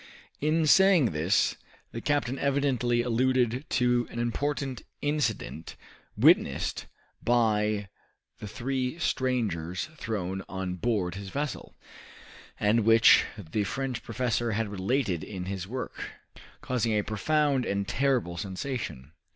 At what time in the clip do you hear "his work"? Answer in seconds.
15.45-16.09